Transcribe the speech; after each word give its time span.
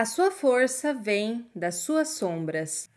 A 0.00 0.06
sua 0.06 0.30
força 0.30 0.94
vem 0.94 1.46
das 1.54 1.74
suas 1.74 2.08
sombras. 2.08 2.88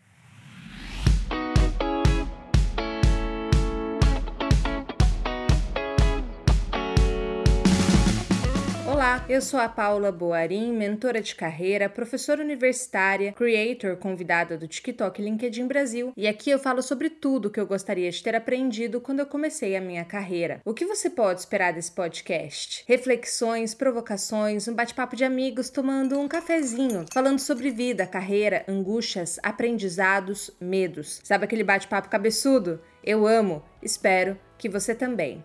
Eu 9.28 9.40
sou 9.40 9.58
a 9.58 9.68
Paula 9.68 10.12
Boarim, 10.12 10.72
mentora 10.72 11.22
de 11.22 11.34
carreira, 11.34 11.88
professora 11.88 12.42
universitária, 12.42 13.32
creator 13.32 13.96
convidada 13.96 14.58
do 14.58 14.68
TikTok 14.68 15.22
LinkedIn 15.22 15.66
Brasil, 15.66 16.12
e 16.16 16.26
aqui 16.26 16.50
eu 16.50 16.58
falo 16.58 16.82
sobre 16.82 17.08
tudo 17.08 17.50
que 17.50 17.58
eu 17.58 17.66
gostaria 17.66 18.10
de 18.10 18.22
ter 18.22 18.34
aprendido 18.34 19.00
quando 19.00 19.20
eu 19.20 19.26
comecei 19.26 19.76
a 19.76 19.80
minha 19.80 20.04
carreira. 20.04 20.60
O 20.64 20.74
que 20.74 20.84
você 20.84 21.08
pode 21.08 21.40
esperar 21.40 21.72
desse 21.72 21.92
podcast? 21.92 22.84
Reflexões, 22.86 23.74
provocações, 23.74 24.68
um 24.68 24.74
bate-papo 24.74 25.16
de 25.16 25.24
amigos 25.24 25.70
tomando 25.70 26.18
um 26.18 26.28
cafezinho, 26.28 27.06
falando 27.12 27.38
sobre 27.38 27.70
vida, 27.70 28.06
carreira, 28.06 28.64
angústias, 28.68 29.38
aprendizados, 29.42 30.50
medos. 30.60 31.20
Sabe 31.24 31.44
aquele 31.44 31.64
bate-papo 31.64 32.08
cabeçudo? 32.08 32.80
Eu 33.02 33.26
amo, 33.26 33.62
espero 33.82 34.38
que 34.58 34.68
você 34.68 34.94
também. 34.94 35.42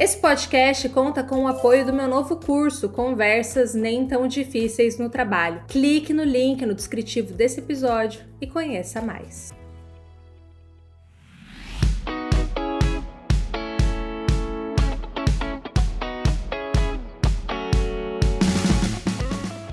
Esse 0.00 0.16
podcast 0.16 0.88
conta 0.88 1.22
com 1.22 1.44
o 1.44 1.46
apoio 1.46 1.84
do 1.84 1.92
meu 1.92 2.08
novo 2.08 2.34
curso 2.36 2.88
Conversas 2.88 3.74
Nem 3.74 4.06
Tão 4.06 4.26
Difíceis 4.26 4.96
no 4.96 5.10
Trabalho. 5.10 5.62
Clique 5.68 6.14
no 6.14 6.24
link 6.24 6.64
no 6.64 6.74
descritivo 6.74 7.34
desse 7.34 7.60
episódio 7.60 8.22
e 8.40 8.46
conheça 8.46 9.02
mais. 9.02 9.59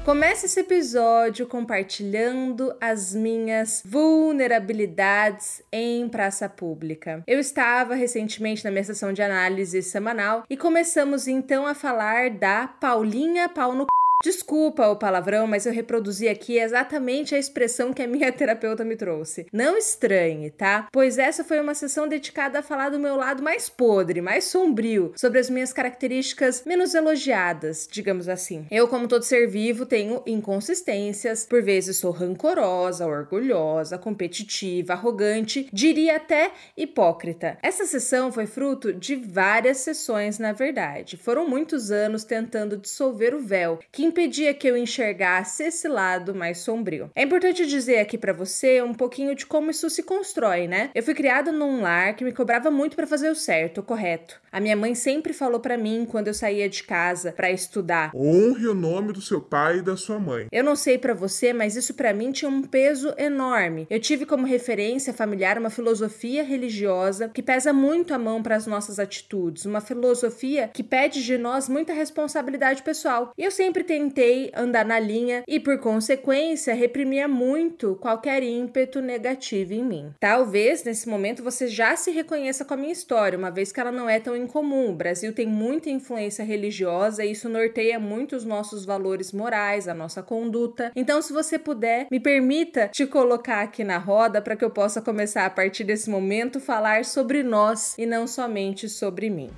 Começa 0.07 0.45
esse 0.45 0.61
episódio 0.61 1.45
compartilhando 1.47 2.73
as 2.79 3.13
minhas 3.13 3.83
vulnerabilidades 3.83 5.61
em 5.69 6.07
praça 6.07 6.47
pública. 6.47 7.21
Eu 7.27 7.41
estava 7.41 7.93
recentemente 7.93 8.63
na 8.63 8.71
minha 8.71 8.85
sessão 8.85 9.11
de 9.11 9.21
análise 9.21 9.83
semanal 9.83 10.45
e 10.49 10.55
começamos 10.55 11.27
então 11.27 11.67
a 11.67 11.73
falar 11.73 12.29
da 12.29 12.69
Paulinha 12.69 13.49
Pau 13.49 13.75
no 13.75 13.85
Desculpa 14.27 14.85
o 14.89 14.97
palavrão, 14.97 15.47
mas 15.47 15.65
eu 15.65 15.71
reproduzi 15.71 16.27
aqui 16.27 16.59
exatamente 16.59 17.33
a 17.33 17.37
expressão 17.37 17.93
que 17.93 18.03
a 18.03 18.07
minha 18.07 18.29
terapeuta 18.33 18.83
me 18.83 18.97
trouxe. 18.97 19.47
Não 19.53 19.77
estranhe, 19.77 20.49
tá? 20.49 20.89
Pois 20.91 21.17
essa 21.17 21.45
foi 21.45 21.61
uma 21.61 21.73
sessão 21.73 22.09
dedicada 22.09 22.59
a 22.59 22.61
falar 22.61 22.89
do 22.89 22.99
meu 22.99 23.15
lado 23.15 23.41
mais 23.41 23.69
podre, 23.69 24.19
mais 24.19 24.43
sombrio, 24.43 25.13
sobre 25.15 25.39
as 25.39 25.49
minhas 25.49 25.71
características 25.71 26.63
menos 26.65 26.93
elogiadas, 26.93 27.87
digamos 27.89 28.27
assim. 28.27 28.67
Eu, 28.69 28.89
como 28.89 29.07
todo 29.07 29.23
ser 29.23 29.47
vivo, 29.47 29.85
tenho 29.85 30.21
inconsistências, 30.27 31.45
por 31.45 31.63
vezes 31.63 31.95
sou 31.95 32.11
rancorosa, 32.11 33.07
orgulhosa, 33.07 33.97
competitiva, 33.97 34.91
arrogante, 34.91 35.69
diria 35.71 36.17
até 36.17 36.51
hipócrita. 36.75 37.57
Essa 37.63 37.85
sessão 37.85 38.29
foi 38.29 38.45
fruto 38.45 38.91
de 38.91 39.15
várias 39.15 39.77
sessões, 39.77 40.37
na 40.37 40.51
verdade. 40.51 41.15
Foram 41.15 41.47
muitos 41.47 41.91
anos 41.91 42.25
tentando 42.25 42.75
dissolver 42.75 43.33
o 43.33 43.39
véu 43.39 43.79
que 43.89 44.03
impedia 44.17 44.51
que 44.51 44.67
eu 44.67 44.75
enxergasse 44.75 45.63
esse 45.63 45.87
lado 45.87 46.33
mais 46.33 46.57
sombrio. 46.57 47.11
É 47.15 47.21
importante 47.21 47.67
dizer 47.67 47.99
aqui 47.99 48.17
para 48.17 48.33
você 48.33 48.81
um 48.81 48.93
pouquinho 48.93 49.35
de 49.35 49.45
como 49.45 49.69
isso 49.69 49.87
se 49.91 50.01
constrói, 50.01 50.67
né? 50.67 50.89
Eu 50.95 51.03
fui 51.03 51.13
criada 51.13 51.51
num 51.51 51.81
lar 51.81 52.15
que 52.15 52.23
me 52.23 52.31
cobrava 52.31 52.71
muito 52.71 52.95
para 52.95 53.05
fazer 53.05 53.29
o 53.29 53.35
certo, 53.35 53.79
o 53.81 53.83
correto. 53.83 54.41
A 54.51 54.59
minha 54.59 54.75
mãe 54.75 54.95
sempre 54.95 55.33
falou 55.33 55.59
para 55.59 55.77
mim 55.77 56.07
quando 56.09 56.29
eu 56.29 56.33
saía 56.33 56.67
de 56.67 56.81
casa 56.81 57.31
para 57.31 57.51
estudar: 57.51 58.09
"Honre 58.15 58.67
o 58.67 58.73
nome 58.73 59.13
do 59.13 59.21
seu 59.21 59.39
pai 59.39 59.77
e 59.77 59.81
da 59.83 59.95
sua 59.95 60.17
mãe". 60.17 60.47
Eu 60.51 60.63
não 60.63 60.75
sei 60.75 60.97
para 60.97 61.13
você, 61.13 61.53
mas 61.53 61.75
isso 61.75 61.93
para 61.93 62.11
mim 62.11 62.31
tinha 62.31 62.49
um 62.49 62.63
peso 62.63 63.13
enorme. 63.19 63.85
Eu 63.87 63.99
tive 63.99 64.25
como 64.25 64.47
referência 64.47 65.13
familiar 65.13 65.59
uma 65.59 65.69
filosofia 65.69 66.43
religiosa 66.43 67.29
que 67.29 67.43
pesa 67.43 67.71
muito 67.71 68.15
a 68.15 68.17
mão 68.17 68.41
para 68.41 68.55
as 68.55 68.65
nossas 68.65 68.97
atitudes, 68.97 69.65
uma 69.65 69.79
filosofia 69.79 70.71
que 70.73 70.81
pede 70.81 71.23
de 71.23 71.37
nós 71.37 71.69
muita 71.69 71.93
responsabilidade 71.93 72.81
pessoal. 72.81 73.31
E 73.37 73.43
eu 73.43 73.51
sempre 73.51 73.83
tenho 73.83 74.06
tentei 74.07 74.51
andar 74.55 74.85
na 74.85 74.99
linha 74.99 75.43
e, 75.47 75.59
por 75.59 75.77
consequência, 75.79 76.73
reprimia 76.73 77.27
muito 77.27 77.95
qualquer 77.95 78.41
ímpeto 78.41 79.01
negativo 79.01 79.73
em 79.73 79.83
mim. 79.83 80.13
Talvez 80.19 80.83
nesse 80.83 81.09
momento 81.09 81.43
você 81.43 81.67
já 81.67 81.95
se 81.95 82.11
reconheça 82.11 82.63
com 82.63 82.73
a 82.73 82.77
minha 82.77 82.91
história, 82.91 83.37
uma 83.37 83.51
vez 83.51 83.71
que 83.71 83.79
ela 83.79 83.91
não 83.91 84.09
é 84.09 84.19
tão 84.19 84.35
incomum. 84.35 84.91
O 84.91 84.95
Brasil 84.95 85.33
tem 85.33 85.45
muita 85.45 85.89
influência 85.89 86.43
religiosa 86.43 87.25
e 87.25 87.31
isso 87.31 87.49
norteia 87.49 87.99
muito 87.99 88.35
os 88.35 88.45
nossos 88.45 88.85
valores 88.85 89.31
morais, 89.31 89.87
a 89.87 89.93
nossa 89.93 90.23
conduta. 90.23 90.91
Então, 90.95 91.21
se 91.21 91.33
você 91.33 91.59
puder, 91.59 92.07
me 92.09 92.19
permita 92.19 92.87
te 92.87 93.05
colocar 93.05 93.61
aqui 93.61 93.83
na 93.83 93.97
roda 93.97 94.41
para 94.41 94.55
que 94.55 94.63
eu 94.63 94.71
possa 94.71 95.01
começar 95.01 95.45
a 95.45 95.49
partir 95.49 95.83
desse 95.83 96.09
momento 96.09 96.59
falar 96.59 97.03
sobre 97.03 97.43
nós 97.43 97.95
e 97.97 98.05
não 98.05 98.25
somente 98.27 98.87
sobre 98.87 99.29
mim. 99.29 99.49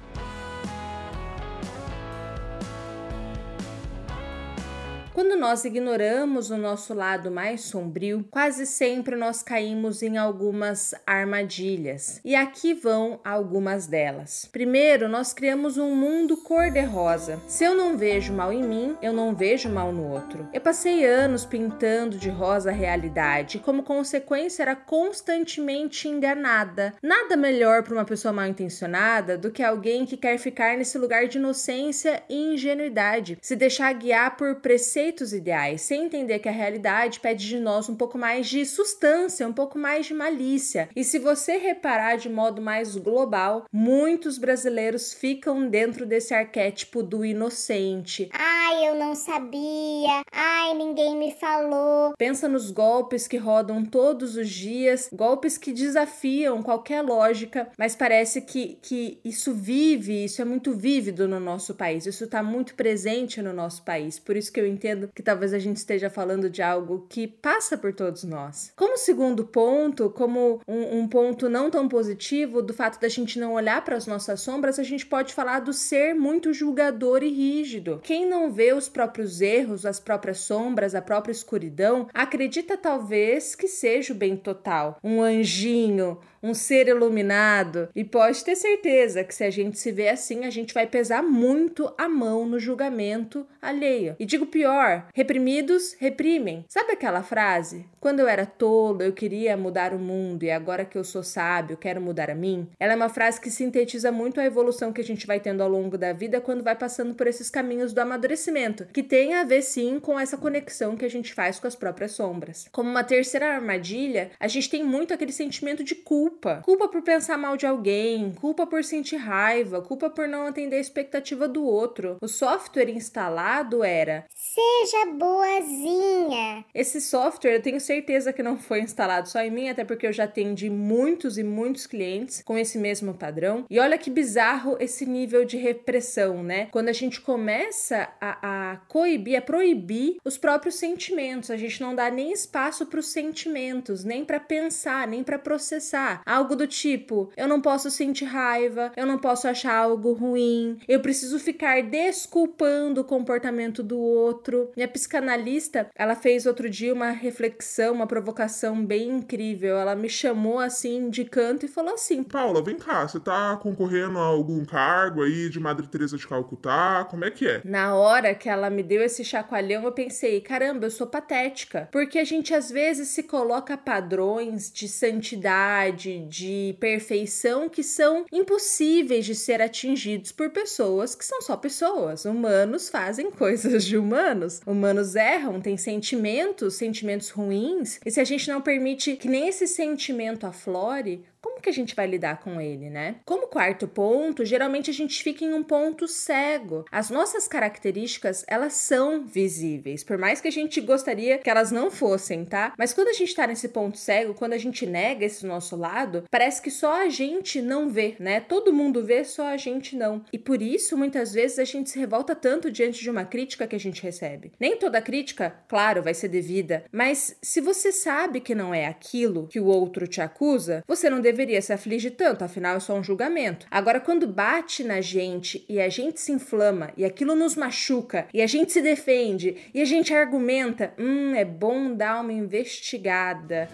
Quando 5.20 5.36
nós 5.36 5.66
ignoramos 5.66 6.50
o 6.50 6.56
nosso 6.56 6.94
lado 6.94 7.30
mais 7.30 7.64
sombrio, 7.64 8.26
quase 8.32 8.66
sempre 8.66 9.18
nós 9.18 9.44
caímos 9.44 10.02
em 10.02 10.18
algumas 10.18 10.96
armadilhas. 11.06 12.22
E 12.24 12.38
aqui 12.38 12.74
vão 12.74 13.20
algumas 13.22 13.86
delas. 13.86 14.48
Primeiro, 14.50 15.10
nós 15.10 15.34
criamos 15.34 15.78
um 15.78 15.94
mundo 15.94 16.38
cor-de-rosa. 16.38 17.38
Se 17.48 17.66
eu 17.66 17.76
não 17.76 17.98
vejo 17.98 18.32
mal 18.32 18.54
em 18.54 18.64
mim, 18.64 18.96
eu 19.02 19.12
não 19.12 19.36
vejo 19.36 19.68
mal 19.68 19.92
no 19.92 20.10
outro. 20.10 20.48
Eu 20.54 20.62
passei 20.62 21.06
anos 21.06 21.44
pintando 21.44 22.18
de 22.18 22.30
rosa 22.30 22.70
a 22.70 22.74
realidade 22.74 23.58
e, 23.58 23.60
como 23.60 23.84
consequência, 23.84 24.64
era 24.64 24.74
constantemente 24.74 26.08
enganada. 26.08 26.94
Nada 27.04 27.36
melhor 27.36 27.84
para 27.84 27.94
uma 27.94 28.06
pessoa 28.06 28.32
mal 28.32 28.48
intencionada 28.48 29.38
do 29.38 29.52
que 29.52 29.62
alguém 29.62 30.06
que 30.06 30.16
quer 30.16 30.38
ficar 30.38 30.78
nesse 30.78 30.98
lugar 30.98 31.28
de 31.28 31.38
inocência 31.38 32.24
e 32.30 32.54
ingenuidade, 32.54 33.38
se 33.42 33.58
deixar 33.58 33.92
guiar 33.92 34.38
por 34.38 34.56
preceitos 34.62 35.09
conceitos 35.10 35.34
ideais, 35.34 35.82
sem 35.82 36.06
entender 36.06 36.40
que 36.40 36.50
a 36.50 36.52
realidade 36.52 37.20
pede 37.20 37.48
de 37.48 37.60
nós 37.60 37.90
um 37.90 37.96
pouco 37.96 38.18
mais 38.18 38.48
de 38.48 38.66
substância, 38.66 39.48
um 39.48 39.54
pouco 39.54 39.78
mais 39.78 40.06
de 40.06 40.14
malícia. 40.14 40.90
E 40.96 41.04
se 41.04 41.18
você 41.18 41.58
reparar 41.58 42.18
de 42.18 42.30
modo 42.30 42.62
mais 42.62 42.96
global, 42.96 43.66
muitos 43.72 44.38
brasileiros 44.38 45.14
ficam 45.14 45.68
dentro 45.68 46.06
desse 46.06 46.34
arquétipo 46.34 47.02
do 47.02 47.26
inocente. 47.26 48.30
Ai, 48.34 48.88
eu 48.88 48.96
não 48.96 49.16
sabia. 49.16 50.22
Ai, 50.32 50.74
ninguém 50.76 51.18
me 51.18 51.32
falou. 51.32 52.14
Pensa 52.18 52.48
nos 52.48 52.70
golpes 52.70 53.28
que 53.28 53.38
rodam 53.38 53.84
todos 53.84 54.36
os 54.36 54.50
dias, 54.50 55.10
golpes 55.12 55.58
que 55.58 55.74
desafiam 55.74 56.62
qualquer 56.62 57.02
lógica, 57.02 57.70
mas 57.78 57.96
parece 57.96 58.42
que, 58.42 58.78
que 58.82 59.20
isso 59.26 59.54
vive, 59.54 60.26
isso 60.26 60.42
é 60.42 60.46
muito 60.46 60.74
vívido 60.74 61.28
no 61.28 61.40
nosso 61.40 61.74
país, 61.74 62.06
isso 62.06 62.26
está 62.26 62.44
muito 62.44 62.76
presente 62.76 63.42
no 63.42 63.54
nosso 63.54 63.84
país. 63.84 64.20
Por 64.20 64.36
isso 64.36 64.52
que 64.52 64.60
eu 64.60 64.68
entendo 64.68 64.89
que 65.14 65.24
talvez 65.24 65.54
a 65.54 65.60
gente 65.60 65.78
esteja 65.78 66.10
falando 66.10 66.50
de 66.50 66.62
algo 66.62 67.06
que 67.10 67.28
passa 67.28 67.78
por 67.78 67.94
todos 67.94 68.24
nós. 68.24 68.72
Como 68.76 68.98
segundo 68.98 69.46
ponto, 69.46 70.10
como 70.10 70.62
um, 70.68 71.00
um 71.00 71.08
ponto 71.08 71.50
não 71.50 71.70
tão 71.70 71.88
positivo 71.88 72.62
do 72.62 72.74
fato 72.74 73.00
da 73.00 73.08
gente 73.08 73.40
não 73.40 73.54
olhar 73.54 73.84
para 73.84 73.96
as 73.96 74.08
nossas 74.08 74.42
sombras, 74.42 74.80
a 74.80 74.84
gente 74.84 75.06
pode 75.06 75.34
falar 75.34 75.60
do 75.60 75.74
ser 75.74 76.14
muito 76.14 76.54
julgador 76.54 77.24
e 77.24 77.30
rígido. 77.30 78.00
Quem 78.04 78.26
não 78.26 78.52
vê 78.52 78.74
os 78.74 78.90
próprios 78.90 79.42
erros, 79.42 79.86
as 79.86 80.00
próprias 80.00 80.40
sombras, 80.40 80.96
a 80.96 81.02
própria 81.02 81.32
escuridão, 81.32 82.08
acredita 82.14 82.78
talvez 82.78 83.56
que 83.56 83.68
seja 83.68 84.14
o 84.14 84.16
bem 84.16 84.36
total, 84.36 84.98
um 85.04 85.22
anjinho, 85.22 86.20
um 86.42 86.54
ser 86.54 86.88
iluminado. 86.88 87.90
E 87.96 88.04
pode 88.04 88.44
ter 88.44 88.56
certeza 88.56 89.24
que 89.24 89.36
se 89.36 89.44
a 89.44 89.50
gente 89.50 89.78
se 89.78 89.92
vê 89.92 90.10
assim, 90.10 90.46
a 90.46 90.50
gente 90.50 90.74
vai 90.74 90.88
pesar 90.88 91.22
muito 91.22 91.94
a 91.98 92.08
mão 92.08 92.46
no 92.46 92.60
julgamento 92.60 93.46
alheio. 93.62 94.16
E 94.20 94.26
digo 94.26 94.46
pior, 94.46 94.79
reprimidos 95.14 95.96
reprimem. 96.00 96.66
Sabe 96.68 96.94
aquela 96.94 97.24
frase? 97.24 97.86
Quando 98.00 98.20
eu 98.20 98.28
era 98.28 98.46
tolo, 98.46 99.02
eu 99.02 99.14
queria 99.14 99.56
mudar 99.58 99.94
o 99.94 100.00
mundo 100.00 100.44
e 100.44 100.52
agora 100.52 100.86
que 100.86 100.98
eu 100.98 101.04
sou 101.04 101.24
sábio, 101.24 101.78
quero 101.78 102.02
mudar 102.02 102.30
a 102.30 102.36
mim. 102.36 102.68
Ela 102.80 102.94
é 102.94 102.96
uma 102.96 103.10
frase 103.10 103.42
que 103.42 103.52
sintetiza 103.52 104.12
muito 104.12 104.40
a 104.40 104.46
evolução 104.46 104.94
que 104.94 105.02
a 105.02 105.04
gente 105.04 105.28
vai 105.28 105.40
tendo 105.40 105.62
ao 105.62 105.70
longo 105.70 105.98
da 105.98 106.14
vida 106.14 106.42
quando 106.42 106.64
vai 106.64 106.76
passando 106.76 107.14
por 107.14 107.28
esses 107.28 107.50
caminhos 107.50 107.94
do 107.94 108.00
amadurecimento, 108.00 108.86
que 108.86 109.04
tem 109.04 109.36
a 109.36 109.44
ver 109.44 109.62
sim 109.62 110.00
com 110.00 110.20
essa 110.20 110.38
conexão 110.38 110.96
que 110.96 111.06
a 111.06 111.10
gente 111.10 111.34
faz 111.34 111.60
com 111.60 111.68
as 111.68 111.76
próprias 111.76 112.12
sombras. 112.12 112.68
Como 112.72 112.90
uma 112.90 113.04
terceira 113.04 113.54
armadilha, 113.54 114.32
a 114.40 114.48
gente 114.48 114.70
tem 114.70 114.84
muito 114.84 115.14
aquele 115.14 115.32
sentimento 115.32 115.84
de 115.84 115.96
culpa 115.96 116.40
culpa. 116.40 116.62
Culpa 116.64 116.88
por 116.88 117.02
pensar 117.02 117.38
mal 117.38 117.58
de 117.58 117.66
alguém, 117.66 118.32
culpa 118.34 118.66
por 118.66 118.84
sentir 118.84 119.18
raiva, 119.18 119.82
culpa 119.82 120.10
por 120.10 120.28
não 120.28 120.48
atender 120.48 120.78
a 120.78 120.82
expectativa 120.82 121.48
do 121.48 121.64
outro. 121.64 122.18
O 122.22 122.28
software 122.28 122.90
instalado 122.90 123.84
era: 123.84 124.26
se 124.34 124.62
Seja 124.70 125.06
boazinha. 125.08 126.64
Esse 126.74 127.02
software 127.02 127.56
eu 127.56 127.62
tenho 127.62 127.82
certeza 127.82 128.32
que 128.32 128.44
não 128.44 128.58
foi 128.58 128.82
instalado 128.82 129.28
só 129.28 129.42
em 129.42 129.52
mim, 129.52 129.68
até 129.68 129.84
porque 129.84 130.08
eu 130.08 130.14
já 130.14 130.24
atendi 130.24 130.70
muitos 130.70 131.38
e 131.38 131.44
muitos 131.44 131.86
clientes 131.86 132.42
com 132.46 132.58
esse 132.58 132.78
mesmo 132.78 133.14
padrão. 133.14 133.66
E 133.70 133.80
olha 133.80 133.98
que 133.98 134.10
bizarro 134.10 134.78
esse 134.80 135.06
nível 135.06 135.44
de 135.44 135.58
repressão, 135.58 136.44
né? 136.44 136.68
Quando 136.72 136.90
a 136.90 136.94
gente 136.94 137.20
começa 137.20 138.10
a, 138.22 138.72
a 138.72 138.78
coibir, 138.88 139.38
a 139.38 139.42
proibir 139.42 140.18
os 140.24 140.38
próprios 140.38 140.76
sentimentos, 140.76 141.52
a 141.52 141.58
gente 141.58 141.82
não 141.82 141.94
dá 141.94 142.10
nem 142.10 142.32
espaço 142.32 142.86
para 142.86 143.00
os 143.00 143.08
sentimentos, 143.08 144.04
nem 144.04 144.24
para 144.24 144.40
pensar, 144.40 145.08
nem 145.08 145.24
para 145.24 145.40
processar. 145.40 146.22
Algo 146.26 146.56
do 146.56 146.68
tipo: 146.68 147.32
eu 147.36 147.48
não 147.48 147.60
posso 147.60 147.92
sentir 147.92 148.26
raiva, 148.26 148.92
eu 148.96 149.06
não 149.06 149.18
posso 149.18 149.48
achar 149.48 149.76
algo 149.76 150.14
ruim, 150.14 150.78
eu 150.88 151.00
preciso 151.02 151.40
ficar 151.40 151.82
desculpando 151.84 153.02
o 153.02 153.06
comportamento 153.06 153.84
do 153.84 153.98
outro. 153.98 154.59
Minha 154.76 154.88
psicanalista, 154.88 155.90
ela 155.96 156.16
fez 156.16 156.46
outro 156.46 156.70
dia 156.70 156.94
uma 156.94 157.12
reflexão, 157.12 157.94
uma 157.94 158.08
provocação 158.08 158.84
bem 158.86 159.10
incrível. 159.10 159.78
Ela 159.78 159.96
me 159.96 160.10
chamou 160.10 160.60
assim 160.60 161.10
de 161.10 161.26
canto 161.26 161.66
e 161.66 161.70
falou 161.70 161.94
assim: 161.94 162.24
Paula, 162.24 162.64
vem 162.64 162.78
cá, 162.78 163.08
você 163.08 163.20
tá 163.20 163.58
concorrendo 163.58 164.18
a 164.18 164.24
algum 164.24 164.66
cargo 164.66 165.24
aí 165.24 165.50
de 165.50 165.60
Madre 165.60 165.88
Teresa 165.88 166.18
de 166.18 166.28
Calcutá? 166.28 167.08
Como 167.10 167.26
é 167.26 167.32
que 167.32 167.48
é? 167.48 167.62
Na 167.64 167.96
hora 167.96 168.34
que 168.34 168.50
ela 168.50 168.70
me 168.70 168.84
deu 168.84 169.02
esse 169.02 169.24
chacoalhão, 169.24 169.84
eu 169.84 169.92
pensei: 169.92 170.42
caramba, 170.42 170.86
eu 170.86 170.92
sou 170.92 171.08
patética. 171.08 171.88
Porque 171.92 172.20
a 172.20 172.24
gente 172.24 172.54
às 172.54 172.70
vezes 172.70 173.10
se 173.10 173.24
coloca 173.24 173.78
padrões 173.78 174.72
de 174.72 174.88
santidade, 174.88 176.26
de 176.28 176.76
perfeição 176.80 177.70
que 177.70 177.84
são 177.84 178.26
impossíveis 178.32 179.26
de 179.26 179.36
ser 179.36 179.62
atingidos 179.62 180.32
por 180.32 180.50
pessoas 180.50 181.16
que 181.16 181.26
são 181.26 181.42
só 181.42 181.56
pessoas. 181.56 182.26
Humanos 182.26 182.90
fazem 182.90 183.30
coisas 183.32 183.86
de 183.86 183.98
humanos. 183.98 184.49
Humanos 184.66 185.16
erram, 185.16 185.62
têm 185.62 185.78
sentimentos, 185.78 186.76
sentimentos 186.76 187.30
ruins. 187.30 188.00
E 188.06 188.12
se 188.12 188.20
a 188.20 188.24
gente 188.24 188.50
não 188.50 188.62
permite 188.62 189.16
que 189.16 189.28
nem 189.28 189.48
esse 189.48 189.68
sentimento 189.68 190.46
aflore, 190.46 191.24
como 191.42 191.62
que 191.62 191.70
a 191.70 191.74
gente 191.74 191.96
vai 191.96 192.08
lidar 192.08 192.40
com 192.40 192.60
ele, 192.60 192.90
né? 192.90 193.18
Como 193.26 193.48
quarto 193.48 193.88
ponto, 193.88 194.46
geralmente 194.46 194.90
a 194.90 194.94
gente 194.94 195.22
fica 195.24 195.44
em 195.44 195.54
um 195.54 195.64
ponto 195.64 196.08
cego. 196.08 196.86
As 196.92 197.10
nossas 197.10 197.48
características, 197.48 198.46
elas 198.48 198.74
são 198.74 199.26
visíveis, 199.26 200.04
por 200.04 200.18
mais 200.18 200.42
que 200.42 200.48
a 200.48 200.52
gente 200.52 200.80
gostaria 200.82 201.38
que 201.38 201.50
elas 201.50 201.72
não 201.72 201.92
fossem, 201.92 202.46
tá? 202.46 202.74
Mas 202.78 202.94
quando 202.94 203.10
a 203.10 203.14
gente 203.14 203.36
tá 203.36 203.48
nesse 203.48 203.70
ponto 203.70 203.98
cego, 203.98 204.34
quando 204.34 204.54
a 204.54 204.58
gente 204.58 204.86
nega 204.86 205.26
esse 205.26 205.46
nosso 205.46 205.76
lado, 205.76 206.24
parece 206.30 206.62
que 206.62 206.72
só 206.72 207.04
a 207.04 207.10
gente 207.10 207.62
não 207.62 207.90
vê, 207.90 208.16
né? 208.20 208.40
Todo 208.40 208.74
mundo 208.74 209.04
vê, 209.04 209.24
só 209.24 209.48
a 209.48 209.58
gente 209.58 209.96
não. 209.96 210.24
E 210.32 210.38
por 210.38 210.62
isso, 210.62 210.98
muitas 210.98 211.34
vezes 211.34 211.60
a 211.60 211.66
gente 211.66 211.90
se 211.90 212.00
revolta 212.00 212.36
tanto 212.36 212.72
diante 212.72 213.02
de 213.02 213.10
uma 213.10 213.26
crítica 213.26 213.68
que 213.68 213.76
a 213.76 213.80
gente 213.80 214.02
recebe. 214.02 214.52
Nem 214.60 214.78
toda 214.78 215.02
crítica, 215.02 215.56
claro, 215.68 216.02
vai 216.04 216.14
ser 216.14 216.28
devida, 216.28 216.84
mas 216.92 217.38
se 217.42 217.62
você 217.62 217.92
sabe 217.92 218.40
que 218.40 218.56
não 218.56 218.74
é 218.74 218.86
aquilo 218.86 219.48
que 219.48 219.60
o 219.60 219.66
outro 219.66 220.08
te 220.08 220.22
acusa, 220.22 220.84
você 220.88 221.10
não 221.10 221.22
deveria 221.32 221.62
se 221.62 221.72
afligir 221.72 222.12
tanto, 222.12 222.44
afinal 222.44 222.78
é 222.78 222.80
só 222.80 222.98
um 222.98 223.04
julgamento. 223.04 223.68
Agora, 223.70 224.00
quando 224.00 224.28
bate 224.28 224.84
na 224.84 225.00
gente 225.00 225.64
e 225.70 225.80
a 225.80 225.88
gente 225.88 226.20
se 226.20 226.32
inflama 226.32 226.92
e 226.98 227.06
aquilo 227.06 227.36
nos 227.36 227.56
machuca 227.56 228.28
e 228.34 228.42
a 228.42 228.48
gente 228.48 228.72
se 228.72 228.82
defende 228.82 229.56
e 229.74 229.82
a 229.82 229.86
gente 229.86 230.14
argumenta, 230.14 230.94
hum, 230.98 231.36
é 231.36 231.46
bom 231.46 231.94
dar 231.94 232.22
uma 232.22 232.34
investigada. 232.34 233.70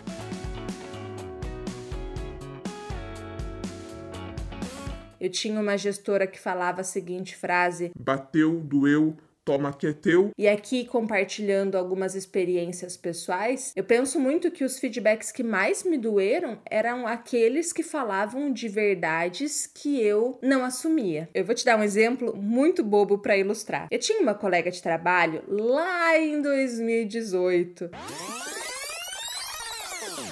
Eu 5.20 5.30
tinha 5.30 5.60
uma 5.60 5.78
gestora 5.78 6.28
que 6.28 6.40
falava 6.40 6.82
a 6.82 6.84
seguinte 6.84 7.36
frase: 7.36 7.92
Bateu, 7.98 8.60
doeu, 8.60 9.16
toma 9.46 9.72
que 9.72 9.88
é 9.88 9.94
teu. 9.94 10.32
E 10.38 10.48
aqui, 10.48 10.86
compartilhando 10.86 11.78
algumas 11.78 12.16
experiências 12.16 12.98
pessoais, 12.98 13.72
eu 13.76 13.84
penso 13.84 14.20
muito 14.20 14.50
que 14.50 14.64
os 14.64 14.80
feedbacks 14.80 15.32
que 15.32 15.44
mais 15.44 15.84
me 15.84 15.98
doeram 15.98 16.58
eram 16.66 17.06
aqueles 17.06 17.72
que 17.72 17.84
falavam 17.84 18.52
de 18.52 18.68
verdades 18.68 19.70
que 19.72 20.02
eu 20.02 20.40
não 20.42 20.66
assumia. 20.66 21.30
Eu 21.34 21.46
vou 21.46 21.54
te 21.54 21.64
dar 21.64 21.78
um 21.78 21.84
exemplo 21.84 22.36
muito 22.36 22.84
bobo 22.84 23.20
para 23.20 23.38
ilustrar. 23.38 23.88
Eu 23.92 24.00
tinha 24.00 24.20
uma 24.20 24.34
colega 24.34 24.72
de 24.72 24.82
trabalho 24.82 25.44
lá 25.48 26.18
em 26.18 26.42
2018 26.42 27.92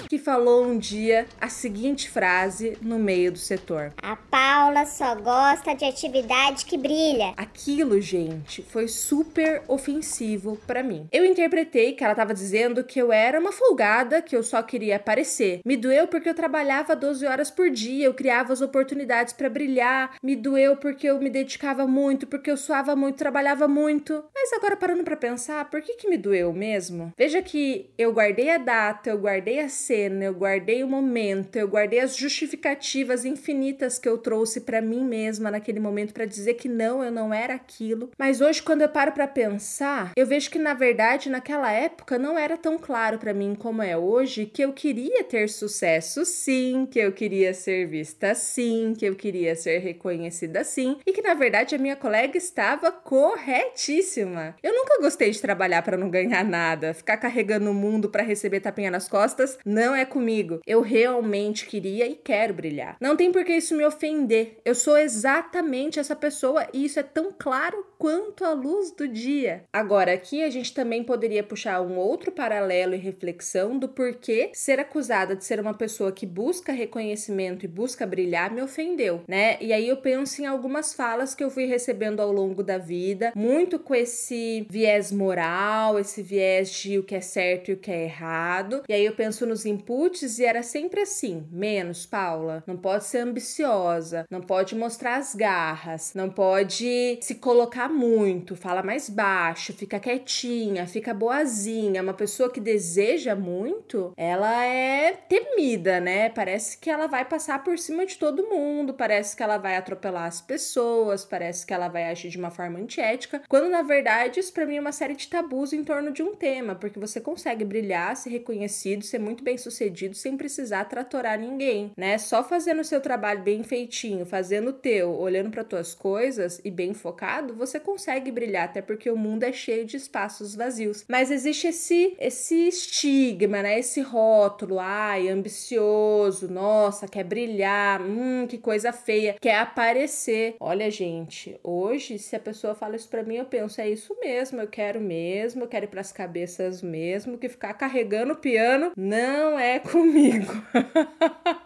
que 0.08 0.18
falou 0.18 0.64
um 0.64 0.78
dia 0.78 1.26
a 1.40 1.48
seguinte 1.48 2.08
frase 2.08 2.78
no 2.80 2.98
meio 2.98 3.32
do 3.32 3.38
setor: 3.38 3.92
A 4.02 4.16
Paula 4.16 4.86
só 4.86 5.14
gosta 5.14 5.74
de 5.74 5.84
atividade 5.84 6.64
que 6.64 6.76
brilha. 6.76 7.34
Aquilo, 7.36 8.00
gente, 8.00 8.62
foi 8.62 8.88
super 8.88 9.62
ofensivo 9.68 10.58
para 10.66 10.82
mim. 10.82 11.08
Eu 11.12 11.24
interpretei 11.24 11.92
que 11.92 12.04
ela 12.04 12.12
estava 12.12 12.34
dizendo 12.34 12.84
que 12.84 13.00
eu 13.00 13.12
era 13.12 13.38
uma 13.38 13.52
folgada, 13.52 14.22
que 14.22 14.36
eu 14.36 14.42
só 14.42 14.62
queria 14.62 14.96
aparecer. 14.96 15.60
Me 15.64 15.76
doeu 15.76 16.06
porque 16.06 16.28
eu 16.28 16.34
trabalhava 16.34 16.96
12 16.96 17.26
horas 17.26 17.50
por 17.50 17.70
dia, 17.70 18.06
eu 18.06 18.14
criava 18.14 18.52
as 18.52 18.60
oportunidades 18.60 19.32
para 19.32 19.48
brilhar. 19.48 20.16
Me 20.22 20.36
doeu 20.36 20.76
porque 20.76 21.06
eu 21.06 21.18
me 21.18 21.30
dedicava 21.30 21.86
muito, 21.86 22.26
porque 22.26 22.50
eu 22.50 22.56
suava 22.56 22.94
muito, 22.96 23.16
trabalhava 23.16 23.68
muito. 23.68 24.24
Mas 24.34 24.52
agora 24.52 24.76
parando 24.76 25.04
para 25.04 25.16
pensar, 25.16 25.68
por 25.70 25.82
que 25.82 25.94
que 25.94 26.08
me 26.08 26.16
doeu 26.16 26.52
mesmo? 26.52 27.12
Veja 27.16 27.42
que 27.42 27.90
eu 27.98 28.12
guardei 28.12 28.50
a 28.50 28.58
data, 28.58 29.10
eu 29.10 29.18
guardei 29.18 29.60
a 29.60 29.68
cena, 29.74 30.24
eu 30.24 30.32
guardei 30.32 30.82
o 30.82 30.88
momento, 30.88 31.56
eu 31.56 31.68
guardei 31.68 32.00
as 32.00 32.16
justificativas 32.16 33.24
infinitas 33.24 33.98
que 33.98 34.08
eu 34.08 34.16
trouxe 34.16 34.60
para 34.60 34.80
mim 34.80 35.04
mesma 35.04 35.50
naquele 35.50 35.80
momento 35.80 36.14
para 36.14 36.24
dizer 36.24 36.54
que 36.54 36.68
não, 36.68 37.04
eu 37.04 37.10
não 37.10 37.34
era 37.34 37.54
aquilo. 37.54 38.10
Mas 38.18 38.40
hoje 38.40 38.62
quando 38.62 38.82
eu 38.82 38.88
paro 38.88 39.12
para 39.12 39.26
pensar, 39.26 40.12
eu 40.16 40.26
vejo 40.26 40.50
que 40.50 40.58
na 40.58 40.72
verdade 40.72 41.28
naquela 41.28 41.70
época 41.72 42.18
não 42.18 42.38
era 42.38 42.56
tão 42.56 42.78
claro 42.78 43.18
para 43.18 43.34
mim 43.34 43.54
como 43.54 43.82
é 43.82 43.96
hoje 43.96 44.46
que 44.46 44.62
eu 44.62 44.72
queria 44.72 45.24
ter 45.24 45.48
sucesso 45.48 46.24
sim, 46.24 46.86
que 46.90 46.98
eu 46.98 47.12
queria 47.12 47.52
ser 47.52 47.86
vista 47.86 48.34
sim, 48.34 48.94
que 48.96 49.04
eu 49.04 49.14
queria 49.14 49.56
ser 49.56 49.78
reconhecida 49.78 50.62
sim 50.64 50.98
e 51.04 51.12
que 51.12 51.22
na 51.22 51.34
verdade 51.34 51.74
a 51.74 51.78
minha 51.78 51.96
colega 51.96 52.38
estava 52.38 52.92
corretíssima. 52.92 54.54
Eu 54.62 54.72
nunca 54.72 55.00
gostei 55.00 55.30
de 55.30 55.40
trabalhar 55.40 55.82
para 55.82 55.96
não 55.96 56.08
ganhar 56.08 56.44
nada, 56.44 56.94
ficar 56.94 57.16
carregando 57.16 57.70
o 57.70 57.74
mundo 57.74 58.08
para 58.08 58.22
receber 58.22 58.60
tapinha 58.60 58.90
nas 58.90 59.08
costas, 59.08 59.58
não 59.64 59.94
é 59.94 60.04
comigo. 60.04 60.60
Eu 60.66 60.80
realmente 60.80 61.66
queria 61.66 62.06
e 62.06 62.14
quero 62.14 62.54
brilhar. 62.54 62.96
Não 63.00 63.16
tem 63.16 63.32
por 63.32 63.44
que 63.44 63.52
isso 63.52 63.76
me 63.76 63.84
ofender. 63.84 64.58
Eu 64.64 64.74
sou 64.74 64.96
exatamente 64.96 65.98
essa 65.98 66.14
pessoa 66.14 66.66
e 66.72 66.84
isso 66.84 67.00
é 67.00 67.02
tão 67.02 67.32
claro 67.36 67.86
quanto 67.98 68.44
a 68.44 68.52
luz 68.52 68.90
do 68.90 69.08
dia. 69.08 69.64
Agora, 69.72 70.12
aqui 70.12 70.42
a 70.42 70.50
gente 70.50 70.74
também 70.74 71.02
poderia 71.02 71.42
puxar 71.42 71.80
um 71.80 71.96
outro 71.96 72.30
paralelo 72.30 72.94
e 72.94 72.98
reflexão 72.98 73.78
do 73.78 73.88
porquê 73.88 74.50
ser 74.52 74.78
acusada 74.78 75.34
de 75.34 75.44
ser 75.44 75.58
uma 75.60 75.74
pessoa 75.74 76.12
que 76.12 76.26
busca 76.26 76.72
reconhecimento 76.72 77.64
e 77.64 77.68
busca 77.68 78.06
brilhar 78.06 78.52
me 78.52 78.62
ofendeu, 78.62 79.22
né? 79.26 79.56
E 79.60 79.72
aí 79.72 79.88
eu 79.88 79.96
penso 79.96 80.42
em 80.42 80.46
algumas 80.46 80.92
falas 80.92 81.34
que 81.34 81.42
eu 81.42 81.50
fui 81.50 81.66
recebendo 81.66 82.20
ao 82.20 82.30
longo 82.30 82.62
da 82.62 82.78
vida, 82.78 83.32
muito 83.34 83.78
com 83.78 83.94
esse 83.94 84.66
viés 84.68 85.10
moral, 85.10 85.98
esse 85.98 86.22
viés 86.22 86.70
de 86.70 86.98
o 86.98 87.02
que 87.02 87.14
é 87.14 87.20
certo 87.20 87.70
e 87.70 87.74
o 87.74 87.76
que 87.76 87.90
é 87.90 88.04
errado. 88.04 88.82
E 88.88 88.92
aí 88.92 89.04
eu 89.04 89.14
penso 89.14 89.46
nos 89.54 89.64
inputs 89.64 90.40
e 90.40 90.44
era 90.44 90.64
sempre 90.64 91.00
assim: 91.00 91.46
menos, 91.50 92.04
Paula, 92.04 92.64
não 92.66 92.76
pode 92.76 93.04
ser 93.04 93.18
ambiciosa, 93.18 94.26
não 94.28 94.40
pode 94.40 94.74
mostrar 94.74 95.16
as 95.16 95.34
garras, 95.34 96.12
não 96.14 96.28
pode 96.28 97.18
se 97.22 97.36
colocar 97.36 97.88
muito, 97.88 98.56
fala 98.56 98.82
mais 98.82 99.08
baixo, 99.08 99.72
fica 99.72 100.00
quietinha, 100.00 100.86
fica 100.86 101.14
boazinha. 101.14 102.02
Uma 102.02 102.14
pessoa 102.14 102.50
que 102.50 102.60
deseja 102.60 103.36
muito, 103.36 104.12
ela 104.16 104.64
é 104.64 105.12
temida, 105.12 106.00
né? 106.00 106.28
Parece 106.30 106.78
que 106.78 106.90
ela 106.90 107.06
vai 107.06 107.24
passar 107.24 107.62
por 107.62 107.78
cima 107.78 108.04
de 108.04 108.18
todo 108.18 108.48
mundo, 108.48 108.92
parece 108.92 109.36
que 109.36 109.42
ela 109.42 109.56
vai 109.56 109.76
atropelar 109.76 110.26
as 110.26 110.40
pessoas, 110.40 111.24
parece 111.24 111.64
que 111.64 111.72
ela 111.72 111.88
vai 111.88 112.10
agir 112.10 112.28
de 112.28 112.38
uma 112.38 112.50
forma 112.50 112.80
antiética, 112.80 113.42
quando 113.48 113.70
na 113.70 113.82
verdade 113.82 114.40
isso 114.40 114.52
para 114.52 114.66
mim 114.66 114.76
é 114.76 114.80
uma 114.80 114.92
série 114.92 115.14
de 115.14 115.28
tabus 115.28 115.72
em 115.72 115.84
torno 115.84 116.10
de 116.10 116.22
um 116.22 116.34
tema, 116.34 116.74
porque 116.74 116.98
você 116.98 117.20
consegue 117.20 117.64
brilhar, 117.64 118.16
ser 118.16 118.30
reconhecido, 118.30 119.04
ser 119.04 119.20
muito 119.20 119.33
bem 119.42 119.56
sucedido 119.56 120.14
sem 120.14 120.36
precisar 120.36 120.84
tratorar 120.84 121.38
ninguém, 121.38 121.92
né? 121.96 122.18
Só 122.18 122.44
fazendo 122.44 122.80
o 122.80 122.84
seu 122.84 123.00
trabalho 123.00 123.42
bem 123.42 123.62
feitinho, 123.62 124.26
fazendo 124.26 124.68
o 124.68 124.72
teu, 124.72 125.12
olhando 125.12 125.50
para 125.50 125.64
tuas 125.64 125.94
coisas 125.94 126.60
e 126.64 126.70
bem 126.70 126.94
focado, 126.94 127.54
você 127.54 127.80
consegue 127.80 128.30
brilhar, 128.30 128.64
até 128.64 128.82
porque 128.82 129.10
o 129.10 129.16
mundo 129.16 129.44
é 129.44 129.52
cheio 129.52 129.84
de 129.84 129.96
espaços 129.96 130.54
vazios. 130.54 131.04
Mas 131.08 131.30
existe 131.30 131.68
esse 131.68 132.14
esse 132.18 132.68
estigma, 132.68 133.62
né? 133.62 133.78
Esse 133.78 134.00
rótulo, 134.00 134.78
ai, 134.78 135.28
ambicioso, 135.28 136.50
nossa, 136.50 137.08
quer 137.08 137.24
brilhar, 137.24 138.02
hum, 138.02 138.46
que 138.48 138.58
coisa 138.58 138.92
feia, 138.92 139.36
quer 139.40 139.56
aparecer. 139.56 140.56
Olha, 140.60 140.90
gente, 140.90 141.58
hoje 141.62 142.18
se 142.18 142.36
a 142.36 142.40
pessoa 142.40 142.74
fala 142.74 142.96
isso 142.96 143.08
para 143.08 143.22
mim, 143.22 143.36
eu 143.36 143.44
penso, 143.44 143.80
é 143.80 143.88
isso 143.88 144.16
mesmo, 144.20 144.60
eu 144.60 144.68
quero 144.68 145.00
mesmo, 145.00 145.64
eu 145.64 145.68
quero 145.68 145.86
ir 145.86 145.88
pras 145.88 146.12
cabeças 146.12 146.82
mesmo, 146.82 147.38
que 147.38 147.48
ficar 147.48 147.74
carregando 147.74 148.32
o 148.32 148.36
piano 148.36 148.92
não 148.96 149.23
é 149.58 149.78
comigo. 149.78 150.52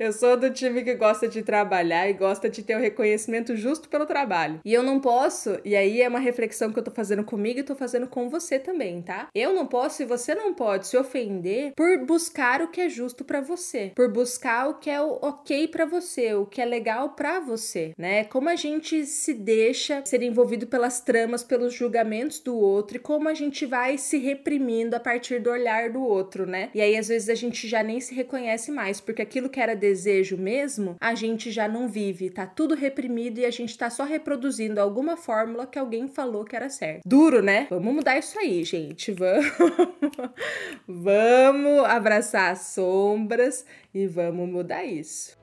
Eu 0.00 0.14
sou 0.14 0.34
do 0.34 0.48
time 0.48 0.82
que 0.82 0.94
gosta 0.94 1.28
de 1.28 1.42
trabalhar 1.42 2.08
e 2.08 2.14
gosta 2.14 2.48
de 2.48 2.62
ter 2.62 2.74
o 2.74 2.80
reconhecimento 2.80 3.54
justo 3.54 3.86
pelo 3.86 4.06
trabalho. 4.06 4.58
E 4.64 4.72
eu 4.72 4.82
não 4.82 4.98
posso, 4.98 5.58
e 5.62 5.76
aí 5.76 6.00
é 6.00 6.08
uma 6.08 6.18
reflexão 6.18 6.72
que 6.72 6.78
eu 6.78 6.82
tô 6.82 6.90
fazendo 6.90 7.22
comigo 7.22 7.60
e 7.60 7.62
tô 7.62 7.74
fazendo 7.74 8.06
com 8.06 8.26
você 8.26 8.58
também, 8.58 9.02
tá? 9.02 9.28
Eu 9.34 9.52
não 9.52 9.66
posso 9.66 10.02
e 10.02 10.06
você 10.06 10.34
não 10.34 10.54
pode 10.54 10.86
se 10.86 10.96
ofender 10.96 11.74
por 11.76 11.98
buscar 12.06 12.62
o 12.62 12.68
que 12.68 12.80
é 12.80 12.88
justo 12.88 13.26
para 13.26 13.42
você, 13.42 13.92
por 13.94 14.10
buscar 14.10 14.70
o 14.70 14.78
que 14.78 14.88
é 14.88 15.02
ok 15.02 15.68
para 15.68 15.84
você, 15.84 16.32
o 16.32 16.46
que 16.46 16.62
é 16.62 16.64
legal 16.64 17.10
para 17.10 17.38
você, 17.38 17.92
né? 17.98 18.24
Como 18.24 18.48
a 18.48 18.56
gente 18.56 19.04
se 19.04 19.34
deixa 19.34 20.02
ser 20.06 20.22
envolvido 20.22 20.66
pelas 20.66 21.02
tramas, 21.02 21.44
pelos 21.44 21.74
julgamentos 21.74 22.40
do 22.40 22.56
outro 22.56 22.96
e 22.96 23.00
como 23.00 23.28
a 23.28 23.34
gente 23.34 23.66
vai 23.66 23.98
se 23.98 24.16
reprimindo 24.16 24.96
a 24.96 25.00
partir 25.00 25.42
do 25.42 25.50
olhar 25.50 25.90
do 25.90 26.02
outro, 26.02 26.46
né? 26.46 26.70
E 26.74 26.80
aí 26.80 26.96
às 26.96 27.08
vezes 27.08 27.28
a 27.28 27.34
gente 27.34 27.68
já 27.68 27.82
nem 27.82 28.00
se 28.00 28.14
reconhece 28.14 28.72
mais, 28.72 28.98
porque 28.98 29.20
aquilo 29.20 29.50
que 29.50 29.60
era 29.60 29.76
desejo 29.90 30.36
mesmo, 30.36 30.96
a 31.00 31.14
gente 31.16 31.50
já 31.50 31.66
não 31.66 31.88
vive, 31.88 32.30
tá 32.30 32.46
tudo 32.46 32.76
reprimido 32.76 33.38
e 33.38 33.44
a 33.44 33.50
gente 33.50 33.76
tá 33.76 33.90
só 33.90 34.04
reproduzindo 34.04 34.80
alguma 34.80 35.16
fórmula 35.16 35.66
que 35.66 35.78
alguém 35.78 36.06
falou 36.06 36.44
que 36.44 36.54
era 36.54 36.70
certo. 36.70 37.02
Duro, 37.04 37.42
né? 37.42 37.66
Vamos 37.68 37.92
mudar 37.92 38.16
isso 38.16 38.38
aí, 38.38 38.62
gente. 38.62 39.10
Vamos. 39.12 39.46
vamos 40.86 41.84
abraçar 41.84 42.52
as 42.52 42.66
sombras 42.66 43.64
e 43.92 44.06
vamos 44.06 44.48
mudar 44.48 44.84
isso. 44.84 45.39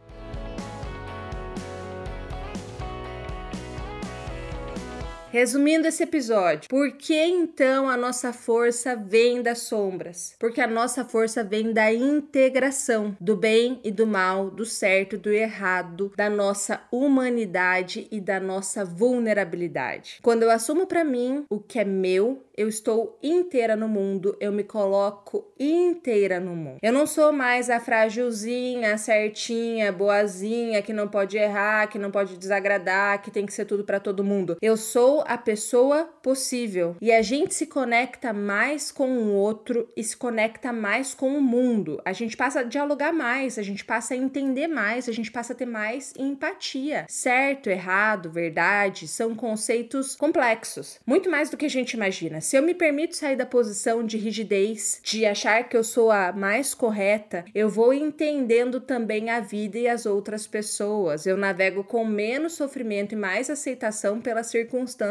Resumindo 5.38 5.88
esse 5.88 6.02
episódio, 6.02 6.68
por 6.68 6.94
que 6.94 7.14
então 7.14 7.88
a 7.88 7.96
nossa 7.96 8.34
força 8.34 8.96
vem 8.96 9.40
das 9.40 9.60
sombras? 9.60 10.36
Porque 10.40 10.60
a 10.60 10.66
nossa 10.66 11.06
força 11.06 11.44
vem 11.44 11.72
da 11.72 11.94
integração 11.94 13.16
do 13.22 13.38
bem 13.38 13.80
e 13.84 13.92
do 13.92 14.08
mal, 14.08 14.50
do 14.50 14.66
certo 14.66 15.14
e 15.14 15.20
do 15.20 15.32
errado, 15.32 16.12
da 16.18 16.28
nossa 16.28 16.82
humanidade 16.92 18.08
e 18.10 18.20
da 18.20 18.40
nossa 18.40 18.84
vulnerabilidade. 18.84 20.18
Quando 20.24 20.42
eu 20.42 20.50
assumo 20.50 20.88
para 20.88 21.04
mim 21.04 21.46
o 21.52 21.60
que 21.60 21.78
é 21.78 21.86
meu, 21.86 22.44
eu 22.58 22.68
estou 22.68 23.20
inteira 23.22 23.76
no 23.76 23.88
mundo, 23.88 24.36
eu 24.40 24.52
me 24.52 24.64
coloco 24.64 25.46
inteira 25.60 26.40
no 26.40 26.56
mundo. 26.56 26.80
Eu 26.82 26.92
não 26.92 27.06
sou 27.06 27.32
mais 27.32 27.70
a 27.70 27.80
frágilzinha, 27.80 28.98
certinha, 28.98 29.92
boazinha, 29.92 30.82
que 30.82 30.92
não 30.92 31.08
pode 31.08 31.38
errar, 31.38 31.86
que 31.86 32.00
não 32.00 32.10
pode 32.10 32.36
desagradar, 32.36 33.22
que 33.22 33.30
tem 33.30 33.46
que 33.46 33.54
ser 33.54 33.66
tudo 33.66 33.84
para 33.84 34.00
todo 34.00 34.24
mundo. 34.24 34.58
Eu 34.60 34.76
sou 34.76 35.24
a 35.28 35.38
pessoa 35.38 36.06
possível 36.24 36.96
e 37.02 37.12
a 37.12 37.22
gente 37.22 37.54
se 37.54 37.68
conecta 37.68 38.34
mais 38.34 38.92
com 38.92 39.10
o 39.18 39.34
outro 39.34 39.88
e 39.96 40.04
se 40.04 40.16
conecta 40.16 40.72
mais 40.72 41.14
com 41.14 41.38
o 41.38 41.42
mundo. 41.42 42.02
A 42.06 42.14
gente 42.14 42.36
passa 42.36 42.62
a 42.62 42.64
dialogar 42.64 43.12
mais, 43.12 43.58
a 43.58 43.64
gente 43.64 43.84
passa 43.84 44.14
a 44.14 44.18
entender 44.18 44.68
mais, 44.68 45.10
a 45.10 45.12
gente 45.12 45.32
passa 45.32 45.54
a 45.54 45.56
ter 45.56 45.66
mais 45.66 46.14
empatia. 46.18 47.06
Certo, 47.10 47.70
errado, 47.70 48.32
verdade 48.32 49.08
são 49.08 49.36
conceitos 49.36 50.16
complexos, 50.16 51.00
muito 51.06 51.30
mais 51.30 51.50
do 51.50 51.58
que 51.58 51.66
a 51.66 51.70
gente 51.70 51.94
imagina. 51.94 52.42
Se 52.42 52.56
eu 52.56 52.64
me 52.64 52.74
permito 52.74 53.16
sair 53.16 53.36
da 53.36 53.46
posição 53.46 54.06
de 54.06 54.18
rigidez, 54.18 55.00
de 55.04 55.26
achar 55.26 55.68
que 55.68 55.76
eu 55.76 55.84
sou 55.84 56.12
a 56.12 56.32
mais 56.32 56.74
correta, 56.74 57.46
eu 57.54 57.70
vou 57.70 57.94
entendendo 57.94 58.80
também 58.80 59.30
a 59.30 59.40
vida 59.40 59.78
e 59.78 59.88
as 59.88 60.06
outras 60.06 60.48
pessoas. 60.48 61.26
Eu 61.26 61.36
navego 61.36 61.84
com 61.84 62.06
menos 62.06 62.54
sofrimento 62.54 63.14
e 63.14 63.18
mais 63.18 63.50
aceitação 63.50 64.22
pelas 64.22 64.48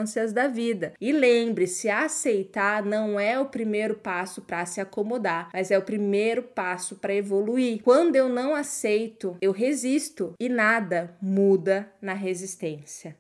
circunstâncias 0.07 0.33
da 0.33 0.49
vida. 0.49 0.95
E 1.01 1.13
lembre-se, 1.13 1.89
aceitar 1.89 2.85
não 2.85 3.19
é 3.19 3.39
o 3.39 3.47
primeiro 3.47 3.97
passo 3.97 4.43
para 4.43 4.65
se 4.65 4.81
acomodar, 4.81 5.51
mas 5.53 5.71
é 5.71 5.79
o 5.79 5.83
primeiro 5.83 6.43
passo 6.43 6.97
para 6.97 7.15
evoluir. 7.15 7.83
Quando 7.83 8.17
eu 8.17 8.29
não 8.29 8.55
aceito, 8.55 9.37
eu 9.41 9.53
resisto 9.53 10.35
e 10.41 10.49
nada 10.49 11.17
muda 11.21 11.93
na 12.01 12.15
resistência. 12.15 13.17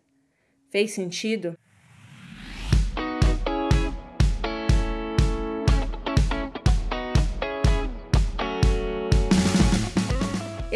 Fez 0.70 0.92
sentido? 0.92 1.56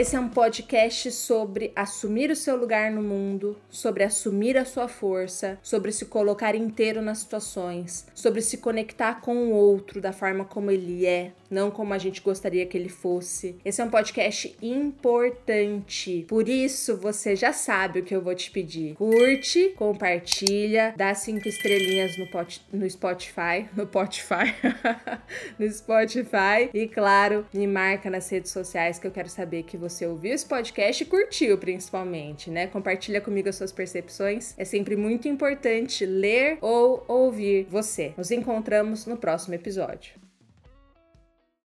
Esse 0.00 0.16
é 0.16 0.21
um 0.21 0.30
podcast 0.30 1.12
sobre 1.12 1.73
assumir 1.76 2.30
o 2.30 2.35
seu 2.35 2.57
lugar 2.57 2.90
no 2.90 3.02
mundo, 3.02 3.54
sobre 3.69 4.02
assumir 4.02 4.57
a 4.57 4.64
sua 4.64 4.88
força, 4.88 5.59
sobre 5.62 5.92
se 5.92 6.07
colocar 6.07 6.54
inteiro 6.54 7.02
nas 7.02 7.19
situações, 7.19 8.07
sobre 8.14 8.40
se 8.40 8.57
conectar 8.57 9.21
com 9.21 9.49
o 9.49 9.50
outro 9.50 10.00
da 10.00 10.11
forma 10.11 10.42
como 10.42 10.71
ele 10.71 11.04
é, 11.04 11.33
não 11.50 11.71
como 11.71 11.92
a 11.92 11.99
gente 11.99 12.21
gostaria 12.21 12.64
que 12.64 12.76
ele 12.76 12.88
fosse. 12.88 13.57
Esse 13.64 13.80
é 13.80 13.85
um 13.85 13.90
podcast 13.90 14.57
importante. 14.62 16.25
Por 16.28 16.49
isso, 16.49 16.97
você 16.97 17.35
já 17.35 17.52
sabe 17.52 18.00
o 18.00 18.02
que 18.02 18.14
eu 18.14 18.23
vou 18.23 18.35
te 18.35 18.50
pedir. 18.50 18.95
Curte, 18.95 19.71
compartilha, 19.76 20.95
dá 20.97 21.14
cinco 21.14 21.49
estrelinhas 21.49 22.16
no, 22.16 22.26
pot, 22.26 22.62
no 22.73 22.88
Spotify, 22.88 23.69
no 23.76 23.85
Spotify, 23.87 24.54
no 25.59 25.71
Spotify 25.71 26.71
e 26.73 26.87
claro, 26.87 27.47
me 27.52 27.66
marca 27.66 28.09
nas 28.09 28.28
redes 28.30 28.50
sociais 28.50 28.99
que 28.99 29.07
eu 29.07 29.11
quero 29.11 29.28
saber 29.28 29.64
que 29.64 29.76
você 29.76 30.07
ouviu 30.07 30.33
esse 30.33 30.47
podcast 30.47 31.02
e 31.02 31.07
curtiu 31.07 31.59
principalmente, 31.59 32.50
né? 32.50 32.66
Compartilha 32.66 33.21
comigo 33.21 33.49
as 33.49 33.57
suas 33.57 33.73
percepções. 33.73 34.54
É 34.57 34.64
sempre 34.64 34.97
muito 34.97 35.28
importante 35.28 36.07
ler 36.07 36.59
ou 36.61 37.04
ouvir 37.09 37.66
você. 37.69 38.14
Nos 38.16 38.30
encontramos 38.30 39.07
no 39.07 39.16
próximo 39.16 39.54
episódio. 39.54 40.29